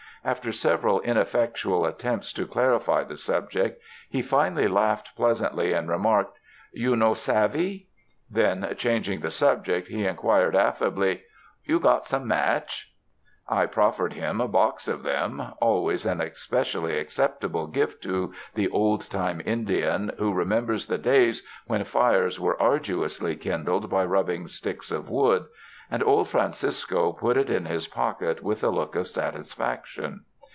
After 0.23 0.51
several 0.51 1.01
ineffectual 1.01 1.87
at 1.87 1.97
tempts 1.97 2.31
to 2.33 2.45
clarify 2.45 3.03
the 3.03 3.17
subject, 3.17 3.81
he 4.07 4.21
finally 4.21 4.67
laughed 4.67 5.15
pleasantly, 5.15 5.73
and 5.73 5.89
remarked: 5.89 6.37
"You 6.71 6.95
no 6.95 7.15
savvy?" 7.15 7.87
Then 8.29 8.71
changing 8.77 9.21
the 9.21 9.31
subject, 9.31 9.87
he 9.87 10.05
inquired 10.05 10.55
affably: 10.55 11.23
You 11.65 11.79
got 11.79 12.05
some 12.05 12.27
match?" 12.27 12.93
I 13.49 13.65
proffered 13.65 14.13
him 14.13 14.39
a 14.39 14.47
box 14.47 14.87
of 14.87 15.01
them— 15.01 15.41
always 15.59 16.05
an 16.05 16.19
espe 16.19 16.61
cially 16.61 17.01
acceptable 17.01 17.65
gift 17.65 18.03
to 18.03 18.31
the 18.53 18.69
old 18.69 19.09
time 19.09 19.41
Indian, 19.43 20.11
who 20.19 20.33
re 20.35 20.45
members 20.45 20.85
the 20.85 20.99
days 20.99 21.41
when 21.65 21.83
fires 21.83 22.39
were 22.39 22.61
arduously 22.61 23.35
kindled 23.35 23.89
by 23.89 24.05
rubbing 24.05 24.47
sticks 24.47 24.91
of 24.91 25.09
wood— 25.09 25.47
and 25.93 26.01
old 26.03 26.25
Francisco 26.29 27.11
put 27.11 27.35
it 27.35 27.49
in 27.49 27.65
his 27.65 27.85
pocket 27.89 28.41
with 28.41 28.63
a 28.63 28.69
look 28.69 28.95
of 28.95 29.05
satisfaction. 29.05 30.23